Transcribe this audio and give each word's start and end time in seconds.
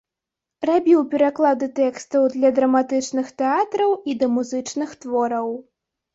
Рабіў 0.69 1.03
пераклады 1.11 1.67
тэкстаў 1.79 2.23
для 2.37 2.49
драматычных 2.61 3.31
тэатраў 3.43 3.95
і 4.09 4.19
да 4.25 4.33
музычных 4.41 4.99
твораў. 5.05 5.47